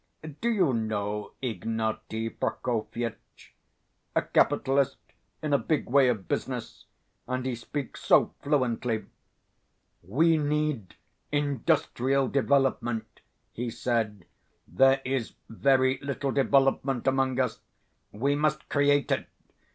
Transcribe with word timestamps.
Do 0.39 0.49
you 0.49 0.73
know 0.73 1.33
Ignaty 1.43 2.27
Prokofyitch? 2.31 3.53
A 4.15 4.23
capitalist, 4.23 4.97
in 5.43 5.53
a 5.53 5.59
big 5.59 5.91
way 5.91 6.07
of 6.07 6.27
business, 6.27 6.85
and 7.27 7.45
he 7.45 7.53
speaks 7.53 8.03
so 8.03 8.33
fluently. 8.41 9.05
'We 10.01 10.37
need 10.39 10.95
industrial 11.31 12.29
development,' 12.29 13.21
he 13.53 13.69
said; 13.69 14.25
'there 14.67 15.03
is 15.05 15.35
very 15.49 15.99
little 16.01 16.31
development 16.31 17.05
among 17.05 17.39
us. 17.39 17.59
We 18.11 18.33
must 18.35 18.69
create 18.69 19.11
it. 19.11 19.27